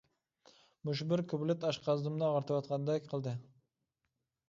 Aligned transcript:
مۇشۇ 0.89 1.07
بىر 1.11 1.23
كۇپلېت 1.35 1.69
ئاشقازىنىمنى 1.69 2.29
ئاغرىتىۋاتقاندەك 2.31 3.11
قىلدى. 3.15 3.39